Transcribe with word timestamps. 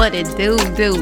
What 0.00 0.14
it 0.14 0.34
do, 0.38 0.56
do? 0.76 0.94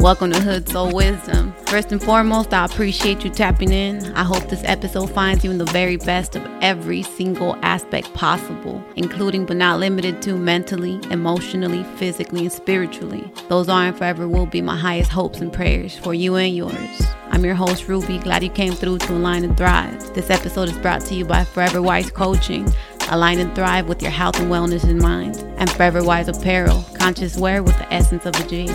Welcome 0.00 0.32
to 0.32 0.40
Hood 0.40 0.68
Soul 0.68 0.90
Wisdom. 0.90 1.54
First 1.66 1.92
and 1.92 2.02
foremost, 2.02 2.52
I 2.52 2.64
appreciate 2.64 3.22
you 3.22 3.30
tapping 3.30 3.70
in. 3.72 4.04
I 4.16 4.24
hope 4.24 4.48
this 4.48 4.64
episode 4.64 5.12
finds 5.12 5.44
you 5.44 5.52
in 5.52 5.58
the 5.58 5.64
very 5.66 5.96
best 5.96 6.34
of 6.34 6.44
every 6.60 7.04
single 7.04 7.56
aspect 7.62 8.12
possible, 8.14 8.82
including 8.96 9.46
but 9.46 9.58
not 9.58 9.78
limited 9.78 10.20
to 10.22 10.36
mentally, 10.36 10.98
emotionally, 11.12 11.84
physically, 11.98 12.40
and 12.40 12.52
spiritually. 12.52 13.32
Those 13.48 13.68
are 13.68 13.86
and 13.86 13.96
forever 13.96 14.26
will 14.26 14.46
be 14.46 14.60
my 14.60 14.76
highest 14.76 15.12
hopes 15.12 15.40
and 15.40 15.52
prayers 15.52 15.96
for 15.96 16.12
you 16.12 16.34
and 16.34 16.56
yours. 16.56 17.02
I'm 17.30 17.44
your 17.44 17.54
host, 17.54 17.86
Ruby. 17.86 18.18
Glad 18.18 18.42
you 18.42 18.50
came 18.50 18.72
through 18.74 18.98
to 18.98 19.12
Align 19.14 19.44
and 19.44 19.56
Thrive. 19.56 20.14
This 20.14 20.30
episode 20.30 20.68
is 20.68 20.76
brought 20.78 21.00
to 21.02 21.14
you 21.14 21.24
by 21.24 21.44
Forever 21.44 21.80
Wise 21.80 22.10
Coaching. 22.10 22.70
Align 23.12 23.40
and 23.40 23.54
thrive 23.54 23.88
with 23.88 24.00
your 24.00 24.10
health 24.10 24.40
and 24.40 24.50
wellness 24.50 24.84
in 24.88 24.96
mind. 24.96 25.36
And 25.58 25.68
Forever 25.70 26.02
Wise 26.02 26.28
Apparel, 26.28 26.82
conscious 26.98 27.36
wear 27.36 27.62
with 27.62 27.76
the 27.76 27.92
essence 27.92 28.24
of 28.24 28.34
a 28.34 28.48
G. 28.48 28.70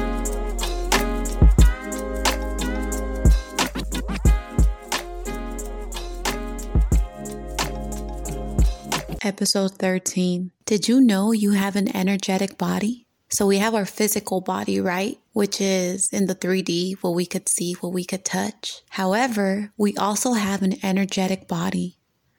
Episode 9.23 9.71
13. 9.71 10.51
Did 10.65 10.87
you 10.87 11.01
know 11.01 11.31
you 11.31 11.53
have 11.53 11.75
an 11.75 11.93
energetic 11.97 12.59
body? 12.59 13.07
So 13.29 13.47
we 13.47 13.57
have 13.57 13.73
our 13.73 13.85
physical 13.85 14.39
body, 14.39 14.79
right? 14.79 15.17
Which 15.33 15.59
is 15.59 16.09
in 16.13 16.27
the 16.27 16.35
3D, 16.35 16.97
what 17.01 17.15
we 17.15 17.25
could 17.25 17.49
see, 17.49 17.73
what 17.73 17.91
we 17.91 18.05
could 18.05 18.23
touch. 18.23 18.83
However, 18.89 19.71
we 19.77 19.97
also 19.97 20.33
have 20.33 20.61
an 20.61 20.75
energetic 20.83 21.47
body. 21.47 21.96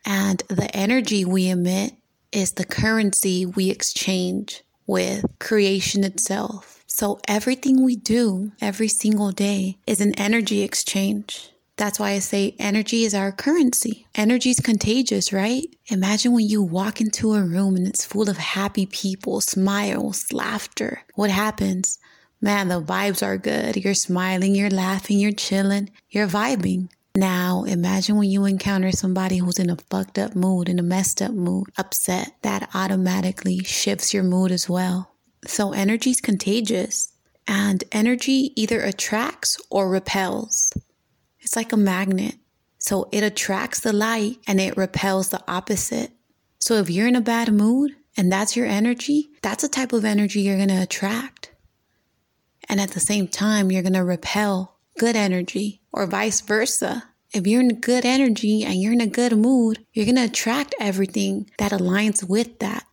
And 0.08 0.42
the 0.48 0.74
energy 0.74 1.26
we 1.26 1.50
emit 1.50 1.92
is 2.32 2.52
the 2.52 2.64
currency 2.64 3.44
we 3.44 3.68
exchange 3.68 4.64
with 4.86 5.26
creation 5.38 6.02
itself. 6.02 6.82
So 6.86 7.20
everything 7.28 7.84
we 7.84 7.94
do 7.94 8.52
every 8.58 8.88
single 8.88 9.32
day 9.32 9.76
is 9.86 10.00
an 10.00 10.18
energy 10.18 10.62
exchange. 10.62 11.50
That's 11.76 12.00
why 12.00 12.12
I 12.12 12.20
say 12.20 12.56
energy 12.58 13.04
is 13.04 13.14
our 13.14 13.30
currency. 13.30 14.06
Energy 14.14 14.48
is 14.48 14.60
contagious, 14.60 15.30
right? 15.30 15.66
Imagine 15.88 16.32
when 16.32 16.48
you 16.48 16.62
walk 16.62 17.02
into 17.02 17.34
a 17.34 17.42
room 17.42 17.76
and 17.76 17.86
it's 17.86 18.06
full 18.06 18.30
of 18.30 18.38
happy 18.38 18.86
people, 18.86 19.42
smiles, 19.42 20.32
laughter. 20.32 21.02
What 21.16 21.28
happens? 21.30 21.98
Man, 22.40 22.68
the 22.68 22.80
vibes 22.80 23.22
are 23.22 23.36
good. 23.36 23.76
You're 23.76 23.92
smiling, 23.92 24.54
you're 24.54 24.70
laughing, 24.70 25.18
you're 25.18 25.32
chilling, 25.32 25.90
you're 26.08 26.26
vibing. 26.26 26.88
Now, 27.18 27.64
imagine 27.64 28.16
when 28.16 28.30
you 28.30 28.44
encounter 28.44 28.92
somebody 28.92 29.38
who's 29.38 29.58
in 29.58 29.70
a 29.70 29.76
fucked 29.90 30.20
up 30.20 30.36
mood, 30.36 30.68
in 30.68 30.78
a 30.78 30.84
messed 30.84 31.20
up 31.20 31.32
mood, 31.32 31.66
upset, 31.76 32.30
that 32.42 32.70
automatically 32.74 33.58
shifts 33.64 34.14
your 34.14 34.22
mood 34.22 34.52
as 34.52 34.68
well. 34.68 35.16
So, 35.44 35.72
energy 35.72 36.10
is 36.10 36.20
contagious, 36.20 37.12
and 37.48 37.82
energy 37.90 38.52
either 38.54 38.80
attracts 38.80 39.60
or 39.68 39.90
repels. 39.90 40.72
It's 41.40 41.56
like 41.56 41.72
a 41.72 41.76
magnet. 41.76 42.36
So, 42.78 43.08
it 43.10 43.24
attracts 43.24 43.80
the 43.80 43.92
light 43.92 44.36
and 44.46 44.60
it 44.60 44.76
repels 44.76 45.30
the 45.30 45.42
opposite. 45.48 46.12
So, 46.60 46.74
if 46.74 46.88
you're 46.88 47.08
in 47.08 47.16
a 47.16 47.20
bad 47.20 47.52
mood 47.52 47.96
and 48.16 48.30
that's 48.30 48.54
your 48.54 48.66
energy, 48.66 49.30
that's 49.42 49.62
the 49.62 49.68
type 49.68 49.92
of 49.92 50.04
energy 50.04 50.42
you're 50.42 50.56
going 50.56 50.68
to 50.68 50.82
attract. 50.82 51.50
And 52.68 52.80
at 52.80 52.92
the 52.92 53.00
same 53.00 53.26
time, 53.26 53.72
you're 53.72 53.82
going 53.82 53.94
to 53.94 54.04
repel 54.04 54.77
good 54.98 55.16
energy 55.16 55.80
or 55.92 56.06
vice 56.06 56.40
versa. 56.40 57.04
If 57.32 57.46
you're 57.46 57.60
in 57.60 57.80
good 57.80 58.04
energy 58.04 58.64
and 58.64 58.80
you're 58.80 58.92
in 58.92 59.00
a 59.00 59.06
good 59.06 59.36
mood, 59.36 59.84
you're 59.92 60.06
going 60.06 60.16
to 60.16 60.24
attract 60.24 60.74
everything 60.80 61.50
that 61.58 61.72
aligns 61.72 62.28
with 62.28 62.58
that. 62.58 62.84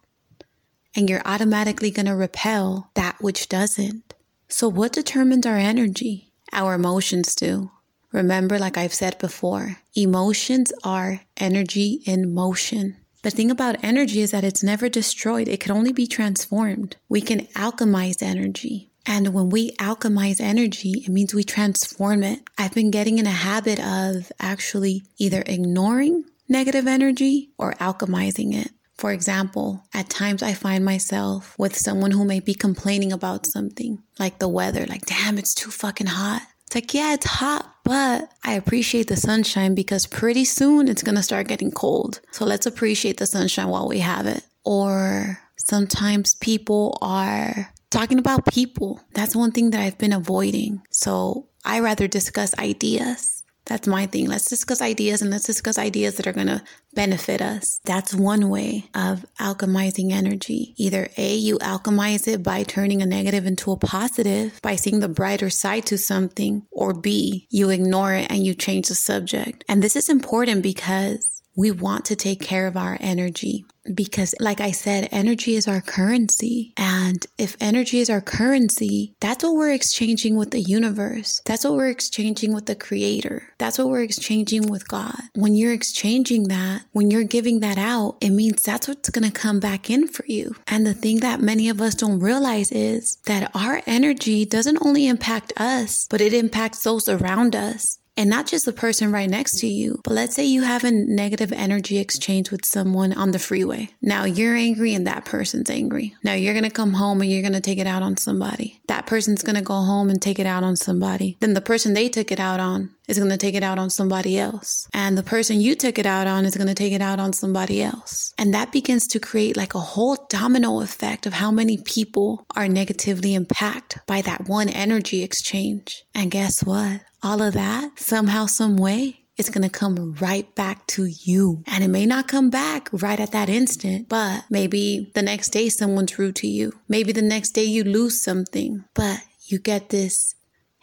And 0.95 1.09
you're 1.09 1.21
automatically 1.25 1.91
going 1.91 2.05
to 2.05 2.15
repel 2.15 2.91
that 2.95 3.17
which 3.19 3.49
doesn't. 3.49 4.13
So, 4.47 4.69
what 4.69 4.93
determines 4.93 5.45
our 5.45 5.57
energy? 5.57 6.31
Our 6.53 6.75
emotions 6.75 7.35
do. 7.35 7.71
Remember, 8.11 8.57
like 8.57 8.77
I've 8.77 8.93
said 8.93 9.17
before, 9.17 9.79
emotions 9.93 10.71
are 10.83 11.21
energy 11.35 12.01
in 12.05 12.33
motion. 12.33 12.95
The 13.23 13.31
thing 13.31 13.49
about 13.49 13.83
energy 13.83 14.21
is 14.21 14.31
that 14.31 14.43
it's 14.43 14.63
never 14.63 14.87
destroyed, 14.87 15.47
it 15.47 15.59
can 15.59 15.71
only 15.71 15.91
be 15.91 16.07
transformed. 16.07 16.95
We 17.09 17.21
can 17.21 17.47
alchemize 17.47 18.21
energy. 18.21 18.91
And 19.05 19.33
when 19.33 19.49
we 19.49 19.71
alchemize 19.73 20.41
energy, 20.41 21.03
it 21.05 21.09
means 21.09 21.33
we 21.33 21.43
transform 21.43 22.23
it. 22.23 22.41
I've 22.57 22.73
been 22.73 22.91
getting 22.91 23.19
in 23.19 23.27
a 23.27 23.31
habit 23.31 23.79
of 23.79 24.31
actually 24.39 25.03
either 25.17 25.43
ignoring 25.45 26.25
negative 26.49 26.87
energy 26.87 27.51
or 27.57 27.73
alchemizing 27.73 28.55
it. 28.55 28.71
For 28.97 29.11
example, 29.11 29.83
at 29.93 30.09
times 30.09 30.41
I 30.41 30.53
find 30.53 30.85
myself 30.85 31.53
with 31.59 31.75
someone 31.75 32.11
who 32.11 32.23
may 32.23 32.39
be 32.39 32.53
complaining 32.53 33.11
about 33.11 33.45
something, 33.45 34.01
like 34.19 34.39
the 34.39 34.47
weather, 34.47 34.85
like, 34.85 35.05
damn, 35.05 35.37
it's 35.37 35.53
too 35.53 35.69
fucking 35.69 36.07
hot. 36.07 36.41
It's 36.65 36.75
like, 36.75 36.93
yeah, 36.93 37.13
it's 37.13 37.25
hot, 37.25 37.75
but 37.83 38.31
I 38.43 38.53
appreciate 38.53 39.07
the 39.07 39.17
sunshine 39.17 39.75
because 39.75 40.07
pretty 40.07 40.45
soon 40.45 40.87
it's 40.87 41.03
gonna 41.03 41.21
start 41.21 41.47
getting 41.47 41.71
cold. 41.71 42.21
So 42.31 42.45
let's 42.45 42.65
appreciate 42.65 43.17
the 43.17 43.27
sunshine 43.27 43.67
while 43.67 43.87
we 43.87 43.99
have 43.99 44.25
it. 44.25 44.43
Or 44.63 45.39
sometimes 45.57 46.35
people 46.35 46.97
are 47.01 47.73
talking 47.95 48.19
about 48.19 48.45
people. 48.47 48.99
That's 49.13 49.35
one 49.35 49.51
thing 49.51 49.69
that 49.69 49.79
I've 49.79 49.97
been 49.97 50.11
avoiding. 50.11 50.81
So 50.91 51.47
I 51.63 51.79
rather 51.79 52.09
discuss 52.09 52.53
ideas. 52.59 53.43
That's 53.67 53.87
my 53.87 54.05
thing. 54.05 54.27
Let's 54.27 54.49
discuss 54.49 54.81
ideas 54.81 55.21
and 55.21 55.31
let's 55.31 55.45
discuss 55.45 55.79
ideas 55.79 56.17
that 56.17 56.27
are 56.27 56.33
going 56.33 56.47
to 56.47 56.61
benefit 56.93 57.41
us. 57.41 57.79
That's 57.85 58.13
one 58.13 58.49
way 58.49 58.89
of 58.93 59.25
alchemizing 59.39 60.11
energy. 60.11 60.75
Either 60.77 61.07
A, 61.17 61.35
you 61.35 61.57
alchemize 61.59 62.27
it 62.27 62.43
by 62.43 62.63
turning 62.63 63.01
a 63.01 63.05
negative 63.05 63.45
into 63.45 63.71
a 63.71 63.77
positive, 63.77 64.59
by 64.61 64.75
seeing 64.75 64.99
the 64.99 65.07
brighter 65.07 65.49
side 65.49 65.85
to 65.87 65.97
something, 65.97 66.67
or 66.71 66.93
B, 66.93 67.47
you 67.49 67.69
ignore 67.69 68.13
it 68.13 68.29
and 68.29 68.45
you 68.45 68.53
change 68.53 68.89
the 68.89 68.95
subject. 68.95 69.63
And 69.69 69.81
this 69.81 69.95
is 69.95 70.09
important 70.09 70.61
because 70.61 71.41
we 71.55 71.71
want 71.71 72.03
to 72.05 72.15
take 72.17 72.41
care 72.41 72.67
of 72.67 72.75
our 72.75 72.97
energy 72.99 73.65
because 73.93 74.33
like 74.39 74.61
I 74.61 74.71
said, 74.71 75.09
energy 75.11 75.55
is 75.55 75.67
our 75.67 75.81
currency. 75.81 76.73
And 76.77 77.25
if 77.37 77.55
energy 77.59 77.99
is 77.99 78.09
our 78.09 78.21
currency, 78.21 79.15
that's 79.19 79.43
what 79.43 79.55
we're 79.55 79.73
exchanging 79.73 80.35
with 80.35 80.51
the 80.51 80.61
universe. 80.61 81.41
That's 81.45 81.63
what 81.63 81.73
we're 81.73 81.89
exchanging 81.89 82.53
with 82.53 82.65
the 82.65 82.75
creator. 82.75 83.53
That's 83.57 83.77
what 83.77 83.89
we're 83.89 84.03
exchanging 84.03 84.69
with 84.69 84.87
God. 84.87 85.15
When 85.33 85.55
you're 85.55 85.73
exchanging 85.73 86.47
that, 86.49 86.83
when 86.91 87.11
you're 87.11 87.23
giving 87.23 87.59
that 87.59 87.77
out, 87.77 88.17
it 88.21 88.31
means 88.31 88.63
that's 88.63 88.87
what's 88.87 89.09
going 89.09 89.29
to 89.29 89.39
come 89.39 89.59
back 89.59 89.89
in 89.89 90.07
for 90.07 90.25
you. 90.27 90.55
And 90.67 90.85
the 90.85 90.93
thing 90.93 91.19
that 91.19 91.41
many 91.41 91.69
of 91.69 91.81
us 91.81 91.95
don't 91.95 92.19
realize 92.19 92.71
is 92.71 93.17
that 93.25 93.51
our 93.55 93.81
energy 93.85 94.45
doesn't 94.45 94.79
only 94.81 95.07
impact 95.07 95.53
us, 95.57 96.07
but 96.09 96.21
it 96.21 96.33
impacts 96.33 96.83
those 96.83 97.07
around 97.07 97.55
us 97.55 97.99
and 98.17 98.29
not 98.29 98.47
just 98.47 98.65
the 98.65 98.73
person 98.73 99.11
right 99.11 99.29
next 99.29 99.59
to 99.59 99.67
you, 99.67 99.99
but 100.03 100.13
let's 100.13 100.35
say 100.35 100.45
you 100.45 100.63
have 100.63 100.83
a 100.83 100.91
negative 100.91 101.51
energy 101.51 101.97
exchange 101.97 102.51
with 102.51 102.65
someone 102.65 103.13
on 103.13 103.31
the 103.31 103.39
freeway. 103.39 103.89
Now 104.01 104.23
you're 104.23 104.55
angry 104.55 104.93
and 104.93 105.05
that 105.05 105.25
person's 105.25 105.69
angry. 105.69 106.15
Now 106.23 106.33
you're 106.33 106.53
going 106.53 106.63
to 106.63 106.69
come 106.69 106.93
home 106.93 107.21
and 107.21 107.29
you're 107.29 107.41
going 107.41 107.53
to 107.53 107.61
take 107.61 107.79
it 107.79 107.87
out 107.87 108.03
on 108.03 108.17
somebody. 108.17 108.79
That 108.87 109.05
person's 109.05 109.43
going 109.43 109.57
to 109.57 109.61
go 109.61 109.75
home 109.75 110.09
and 110.09 110.21
take 110.21 110.39
it 110.39 110.45
out 110.45 110.63
on 110.63 110.75
somebody. 110.75 111.37
Then 111.39 111.53
the 111.53 111.61
person 111.61 111.93
they 111.93 112.09
took 112.09 112.31
it 112.31 112.39
out 112.39 112.59
on 112.59 112.91
is 113.07 113.17
going 113.17 113.29
to 113.31 113.37
take 113.37 113.55
it 113.55 113.63
out 113.63 113.79
on 113.79 113.89
somebody 113.89 114.37
else. 114.37 114.87
And 114.93 115.17
the 115.17 115.23
person 115.23 115.61
you 115.61 115.75
took 115.75 115.99
it 115.99 116.05
out 116.05 116.27
on 116.27 116.45
is 116.45 116.55
going 116.55 116.67
to 116.67 116.73
take 116.73 116.93
it 116.93 117.01
out 117.01 117.19
on 117.19 117.33
somebody 117.33 117.81
else. 117.81 118.33
And 118.37 118.53
that 118.53 118.71
begins 118.71 119.07
to 119.07 119.19
create 119.19 119.57
like 119.57 119.75
a 119.75 119.79
whole 119.79 120.17
domino 120.29 120.81
effect 120.81 121.25
of 121.25 121.33
how 121.33 121.51
many 121.51 121.77
people 121.77 122.45
are 122.55 122.67
negatively 122.67 123.33
impacted 123.33 124.01
by 124.07 124.21
that 124.21 124.47
one 124.47 124.69
energy 124.69 125.23
exchange. 125.23 126.03
And 126.13 126.31
guess 126.31 126.63
what? 126.63 127.01
all 127.25 127.41
of 127.41 127.55
that 127.55 127.97
somehow, 127.97 128.45
some 128.45 128.77
way, 128.77 129.21
it's 129.35 129.49
going 129.49 129.67
to 129.67 129.79
come 129.79 130.13
right 130.21 130.53
back 130.53 130.85
to 130.85 131.05
you. 131.05 131.63
And 131.65 131.83
it 131.83 131.87
may 131.87 132.05
not 132.05 132.27
come 132.27 132.51
back 132.51 132.87
right 132.93 133.19
at 133.19 133.31
that 133.31 133.49
instant, 133.49 134.07
but 134.07 134.45
maybe 134.49 135.11
the 135.15 135.23
next 135.23 135.49
day 135.49 135.69
someone's 135.69 136.19
rude 136.19 136.35
to 136.37 136.47
you. 136.47 136.71
Maybe 136.87 137.11
the 137.11 137.23
next 137.23 137.51
day 137.51 137.63
you 137.63 137.83
lose 137.83 138.21
something, 138.21 138.85
but 138.93 139.21
you 139.47 139.57
get 139.57 139.89
this 139.89 140.35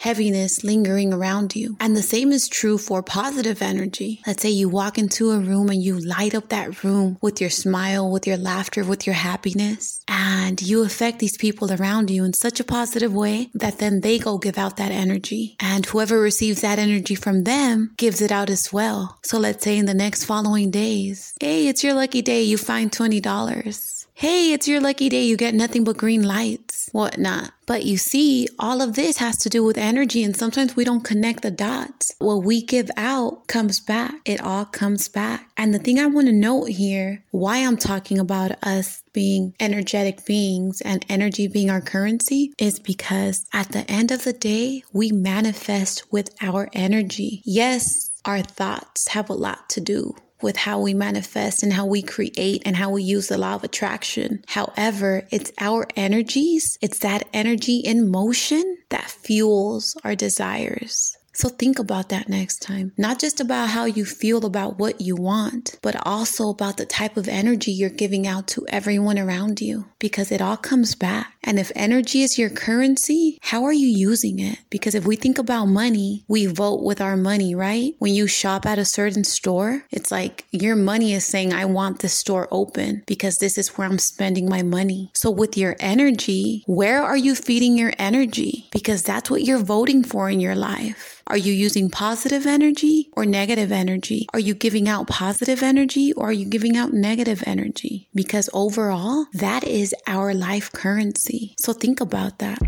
heaviness 0.03 0.65
lingering 0.65 1.15
around 1.15 1.55
you. 1.55 1.77
And 1.79 1.97
the 1.97 2.03
same 2.03 2.33
is 2.33 2.49
true 2.49 2.77
for 2.77 3.03
positive 3.03 3.63
energy. 3.63 4.21
Let's 4.27 4.43
say 4.43 4.51
you 4.51 4.69
walk 4.69 4.99
into 4.99 5.31
a 5.31 5.39
room 5.39 5.69
and 5.69 5.81
you 5.81 5.99
light 5.99 6.35
up 6.35 6.49
that 6.49 6.83
room 6.83 7.19
with 7.21 7.41
your 7.41 7.51
smile, 7.51 8.11
with 8.11 8.27
your 8.27 8.37
laughter, 8.37 8.83
with 8.85 9.07
your 9.07 9.15
happiness, 9.15 10.03
and 10.09 10.61
you 10.61 10.83
affect 10.85 11.21
these 11.21 11.37
people 11.37 11.73
around 11.73 12.11
you 12.11 12.25
in 12.25 12.33
such 12.33 12.59
a 12.59 12.65
positive 12.65 13.15
way 13.15 13.51
that 13.55 13.79
then 13.79 14.01
they 14.01 14.19
go 14.19 14.39
give 14.39 14.59
out 14.59 14.77
that 14.77 14.91
energy. 14.91 15.57
And 15.61 15.87
whoever 15.87 16.19
receives 16.19 16.63
that 16.63 16.81
energy 16.81 17.15
from 17.15 17.45
them 17.45 17.95
gives 17.97 18.21
it 18.21 18.33
out 18.33 18.51
as 18.51 18.73
well. 18.73 19.19
So 19.23 19.39
let's 19.39 19.63
say 19.63 19.79
in 19.79 19.87
the 19.87 19.95
next 19.95 20.25
following 20.25 20.73
days, 20.73 21.35
hey, 21.41 21.69
it's 21.69 21.85
your 21.85 21.95
lucky 21.95 22.23
day, 22.23 22.43
you 22.43 22.59
find 22.59 22.91
$20. 22.91 24.07
Hey, 24.15 24.53
it's 24.53 24.69
your 24.69 24.81
lucky 24.81 25.09
day, 25.09 25.25
you 25.25 25.37
get 25.37 25.55
nothing 25.55 25.85
but 25.85 25.97
green 25.97 26.23
lights. 26.23 26.81
Whatnot. 26.93 27.53
But 27.67 27.85
you 27.85 27.97
see, 27.97 28.49
all 28.59 28.81
of 28.83 28.94
this 28.94 29.17
has 29.17 29.37
to 29.39 29.49
do 29.49 29.65
with 29.65 29.79
energy, 29.79 30.23
and 30.23 30.37
sometimes 30.37 30.77
we 30.77 30.85
don't 30.85 31.05
connect 31.05 31.43
the 31.43 31.50
dots. 31.50 32.12
What 32.19 32.44
we 32.44 32.62
give 32.62 32.91
out 32.97 33.49
comes 33.49 33.81
back. 33.81 34.15
It 34.25 34.41
all 34.41 34.65
comes 34.65 35.09
back. 35.09 35.50
And 35.56 35.75
the 35.75 35.79
thing 35.79 35.99
I 35.99 36.06
want 36.06 36.27
to 36.29 36.33
note 36.33 36.69
here, 36.69 37.25
why 37.31 37.59
I'm 37.59 37.77
talking 37.77 38.19
about 38.19 38.53
us 38.62 39.03
being 39.12 39.55
energetic 39.59 40.25
beings 40.25 40.81
and 40.83 41.05
energy 41.09 41.49
being 41.49 41.71
our 41.71 41.81
currency 41.81 42.53
is 42.59 42.79
because 42.79 43.47
at 43.53 43.73
the 43.73 43.91
end 43.91 44.11
of 44.11 44.25
the 44.25 44.33
day, 44.33 44.83
we 44.93 45.12
manifest 45.12 46.11
with 46.12 46.31
our 46.41 46.69
energy. 46.73 47.43
Yes, 47.44 48.11
our 48.25 48.43
thoughts 48.43 49.09
have 49.09 49.29
a 49.31 49.35
lot 49.35 49.69
to 49.71 49.81
do 49.81 50.15
with 50.43 50.56
how 50.56 50.81
we 50.81 50.94
manifest 50.94 51.62
and 51.62 51.73
how 51.73 51.87
we 51.87 52.03
create 52.03 52.62
and 52.65 52.77
how 52.77 52.91
we 52.91 53.03
use 53.03 53.29
the 53.29 53.39
law 53.39 53.55
of 53.55 53.65
attraction. 53.65 54.43
However, 54.49 55.27
it's 55.31 55.53
our 55.59 55.87
energies, 55.97 56.79
it's 56.81 56.99
that 57.00 57.29
energy 57.33 57.79
in 57.79 58.11
motion 58.11 58.79
that 58.91 59.11
fuels 59.11 59.97
our 60.05 60.15
desires. 60.15 61.17
So 61.43 61.49
think 61.49 61.81
about 61.81 62.11
that 62.11 62.29
next 62.29 62.62
time. 62.62 62.93
Not 62.97 63.19
just 63.19 63.41
about 63.41 63.71
how 63.71 63.85
you 63.85 64.05
feel 64.05 64.47
about 64.47 64.79
what 64.79 65.00
you 65.00 65.17
want, 65.17 65.77
but 65.83 65.97
also 66.06 66.50
about 66.50 66.77
the 66.77 66.87
type 66.87 67.17
of 67.17 67.27
energy 67.27 67.73
you're 67.73 67.91
giving 67.91 68.29
out 68.29 68.47
to 68.55 68.65
everyone 68.69 69.19
around 69.19 69.61
you 69.61 69.87
because 69.99 70.31
it 70.31 70.41
all 70.41 70.56
comes 70.56 70.94
back. 70.94 71.35
And 71.43 71.59
if 71.59 71.73
energy 71.75 72.23
is 72.23 72.39
your 72.39 72.49
currency, 72.49 73.41
how 73.43 73.65
are 73.65 73.73
you 73.73 73.89
using 73.89 74.39
it? 74.39 74.61
Because 74.71 74.94
if 74.94 75.05
we 75.05 75.17
think 75.17 75.37
about 75.37 75.65
money, 75.65 76.25
we 76.29 76.47
vote 76.47 76.85
with 76.85 77.00
our 77.00 77.17
money, 77.17 77.56
right? 77.56 77.94
When 77.99 78.15
you 78.15 78.29
shop 78.29 78.65
at 78.65 78.79
a 78.79 78.85
certain 78.85 79.25
store, 79.25 79.85
it's 79.91 80.12
like 80.12 80.44
your 80.53 80.77
money 80.77 81.12
is 81.12 81.27
saying, 81.27 81.53
I 81.53 81.65
want 81.65 81.99
this 81.99 82.15
store 82.15 82.47
open 82.53 83.03
because 83.09 83.39
this 83.39 83.59
is 83.59 83.77
where 83.77 83.89
I'm 83.89 83.99
spending 83.99 84.49
my 84.49 84.62
money. 84.62 85.11
So 85.12 85.29
with 85.29 85.56
your 85.56 85.75
energy, 85.81 86.62
where 86.69 87.03
are 87.03 87.17
you 87.17 87.35
feeding 87.35 87.77
your 87.77 87.93
energy? 87.99 88.69
Because 88.71 89.03
that's 89.03 89.29
what 89.29 89.43
you're 89.43 89.59
voting 89.59 90.05
for 90.05 90.31
in 90.31 90.39
your 90.39 90.55
life. 90.55 91.23
Are 91.32 91.38
you 91.38 91.55
using 91.55 91.88
positive 91.88 92.46
energy 92.46 93.08
or 93.14 93.25
negative 93.25 93.73
energy? 93.73 94.26
Are 94.34 94.38
you 94.38 94.52
giving 94.52 94.87
out 94.87 95.06
positive 95.06 95.62
energy 95.62 96.12
or 96.12 96.29
are 96.29 96.32
you 96.32 96.44
giving 96.44 96.76
out 96.76 96.93
negative 96.93 97.43
energy? 97.46 98.11
Because 98.14 98.50
overall, 98.52 99.25
that 99.32 99.64
is 99.64 99.94
our 100.06 100.34
life 100.34 100.70
currency. 100.73 101.55
So 101.58 101.73
think 101.73 102.02
about 102.02 102.38
that. 102.40 102.58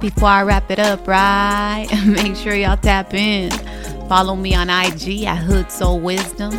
Before 0.00 0.30
I 0.30 0.42
wrap 0.42 0.70
it 0.70 0.78
up, 0.78 1.06
right? 1.06 1.86
Make 2.06 2.34
sure 2.34 2.54
y'all 2.54 2.78
tap 2.78 3.12
in. 3.12 3.50
Follow 4.08 4.36
me 4.36 4.54
on 4.54 4.70
IG 4.70 5.24
at 5.24 5.36
Hood 5.36 5.70
Soul 5.70 6.00
Wisdom, 6.00 6.54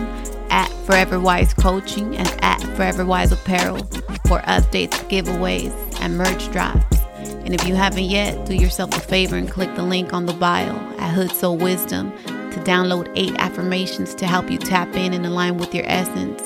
at 0.51 0.69
Forever 0.85 1.19
Wise 1.19 1.51
Coaching, 1.55 2.15
and 2.15 2.27
at 2.43 2.61
Forever 2.75 3.07
Wise 3.07 3.31
Apparel 3.31 3.89
for 4.29 4.39
updates, 4.41 4.93
giveaways, 5.09 5.73
and 6.01 6.15
merch 6.15 6.51
drops. 6.51 6.97
And 7.17 7.55
if 7.55 7.67
you 7.67 7.73
haven't 7.73 8.03
yet, 8.03 8.45
do 8.45 8.53
yourself 8.53 8.95
a 8.95 8.99
favor 8.99 9.35
and 9.35 9.49
click 9.49 9.73
the 9.75 9.81
link 9.81 10.13
on 10.13 10.27
the 10.27 10.33
bio 10.33 10.75
at 10.99 11.15
Hood 11.15 11.31
Soul 11.31 11.57
Wisdom 11.57 12.11
to 12.25 12.59
download 12.63 13.11
eight 13.15 13.33
affirmations 13.39 14.13
to 14.15 14.27
help 14.27 14.51
you 14.51 14.59
tap 14.59 14.95
in 14.95 15.15
and 15.15 15.25
align 15.25 15.57
with 15.57 15.73
your 15.73 15.83
essence. 15.87 16.43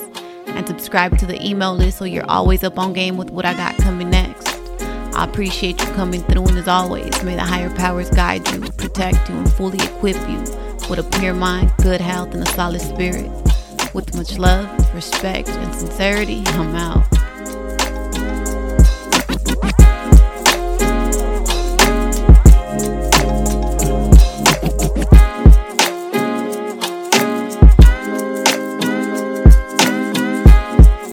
And 0.48 0.66
subscribe 0.66 1.18
to 1.18 1.26
the 1.26 1.46
email 1.46 1.76
list 1.76 1.98
so 1.98 2.06
you're 2.06 2.30
always 2.30 2.64
up 2.64 2.80
on 2.80 2.94
game 2.94 3.18
with 3.18 3.32
what 3.32 3.46
I 3.46 3.54
got 3.54 3.76
coming 3.76 4.10
next. 4.10 4.48
I 5.14 5.26
appreciate 5.26 5.82
you 5.82 5.88
coming 5.88 6.22
through, 6.22 6.46
and 6.46 6.58
as 6.58 6.70
always, 6.70 7.22
may 7.22 7.36
the 7.36 7.44
higher 7.44 7.70
powers 7.76 8.10
guide 8.10 8.50
you, 8.50 8.62
protect 8.62 9.30
you, 9.30 9.36
and 9.36 9.52
fully 9.52 9.84
equip 9.84 10.16
you 10.30 10.40
with 10.90 11.00
a 11.00 11.18
pure 11.20 11.34
mind, 11.34 11.74
good 11.82 12.00
health, 12.00 12.34
and 12.34 12.48
a 12.48 12.52
solid 12.52 12.80
spirit. 12.82 13.30
With 13.94 14.16
much 14.16 14.38
love, 14.38 14.96
respect, 14.96 15.50
and 15.50 15.76
sincerity, 15.76 16.44
I'm 16.46 16.74
out. 16.76 17.06